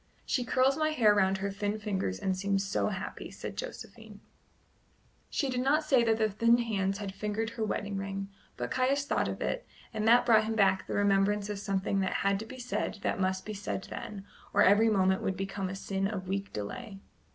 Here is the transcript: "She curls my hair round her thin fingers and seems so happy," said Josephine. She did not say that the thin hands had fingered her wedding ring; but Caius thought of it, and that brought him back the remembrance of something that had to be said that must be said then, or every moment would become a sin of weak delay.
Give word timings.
"She 0.25 0.43
curls 0.43 0.77
my 0.77 0.89
hair 0.89 1.13
round 1.13 1.37
her 1.37 1.51
thin 1.51 1.77
fingers 1.77 2.17
and 2.17 2.35
seems 2.35 2.65
so 2.65 2.87
happy," 2.87 3.29
said 3.29 3.55
Josephine. 3.55 4.19
She 5.29 5.47
did 5.47 5.59
not 5.59 5.83
say 5.83 6.03
that 6.03 6.17
the 6.17 6.27
thin 6.27 6.57
hands 6.57 6.97
had 6.97 7.13
fingered 7.13 7.51
her 7.51 7.63
wedding 7.63 7.97
ring; 7.97 8.29
but 8.57 8.71
Caius 8.71 9.05
thought 9.05 9.27
of 9.27 9.41
it, 9.43 9.63
and 9.93 10.07
that 10.07 10.25
brought 10.25 10.45
him 10.45 10.55
back 10.55 10.87
the 10.87 10.95
remembrance 10.95 11.51
of 11.51 11.59
something 11.59 11.99
that 11.99 12.13
had 12.25 12.39
to 12.39 12.47
be 12.47 12.57
said 12.57 12.97
that 13.03 13.19
must 13.21 13.45
be 13.45 13.53
said 13.53 13.85
then, 13.91 14.25
or 14.55 14.63
every 14.63 14.89
moment 14.89 15.21
would 15.21 15.37
become 15.37 15.69
a 15.69 15.75
sin 15.75 16.07
of 16.07 16.27
weak 16.27 16.51
delay. 16.51 16.97